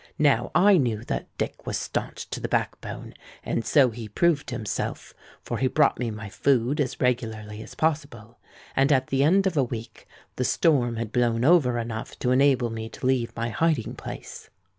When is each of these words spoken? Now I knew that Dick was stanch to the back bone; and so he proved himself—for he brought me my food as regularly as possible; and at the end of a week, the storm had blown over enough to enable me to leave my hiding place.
Now 0.17 0.49
I 0.55 0.77
knew 0.79 1.03
that 1.03 1.27
Dick 1.37 1.67
was 1.67 1.77
stanch 1.77 2.27
to 2.31 2.39
the 2.39 2.47
back 2.47 2.81
bone; 2.81 3.13
and 3.43 3.63
so 3.63 3.91
he 3.91 4.09
proved 4.09 4.49
himself—for 4.49 5.59
he 5.59 5.67
brought 5.67 5.99
me 5.99 6.09
my 6.09 6.27
food 6.27 6.81
as 6.81 6.99
regularly 6.99 7.61
as 7.61 7.75
possible; 7.75 8.39
and 8.75 8.91
at 8.91 9.09
the 9.09 9.23
end 9.23 9.45
of 9.45 9.55
a 9.57 9.63
week, 9.63 10.07
the 10.37 10.43
storm 10.43 10.95
had 10.95 11.11
blown 11.11 11.45
over 11.45 11.77
enough 11.77 12.17
to 12.17 12.31
enable 12.31 12.71
me 12.71 12.89
to 12.89 13.05
leave 13.05 13.31
my 13.35 13.49
hiding 13.49 13.93
place. 13.93 14.49